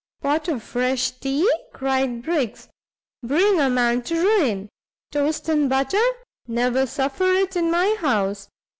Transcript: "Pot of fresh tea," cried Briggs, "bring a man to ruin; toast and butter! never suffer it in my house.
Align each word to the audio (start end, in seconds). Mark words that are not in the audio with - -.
"Pot 0.21 0.47
of 0.47 0.63
fresh 0.63 1.11
tea," 1.11 1.47
cried 1.73 2.23
Briggs, 2.23 2.67
"bring 3.21 3.59
a 3.59 3.69
man 3.69 4.01
to 4.01 4.15
ruin; 4.19 4.67
toast 5.11 5.47
and 5.47 5.69
butter! 5.69 6.01
never 6.47 6.87
suffer 6.87 7.31
it 7.33 7.55
in 7.55 7.69
my 7.69 7.95
house. 7.99 8.49